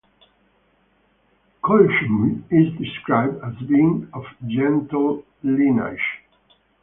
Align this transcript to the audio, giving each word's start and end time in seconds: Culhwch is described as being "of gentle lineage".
Culhwch 1.63 2.41
is 2.49 2.75
described 2.79 3.39
as 3.43 3.53
being 3.67 4.09
"of 4.13 4.25
gentle 4.47 5.23
lineage". 5.43 6.23